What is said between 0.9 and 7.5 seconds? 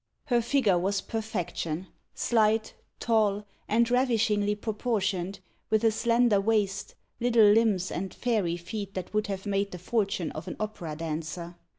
perfection slight, tall, and ravishingly proportioned, with a slender waist, little